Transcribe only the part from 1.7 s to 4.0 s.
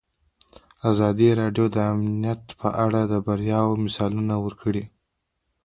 د امنیت په اړه د بریاوو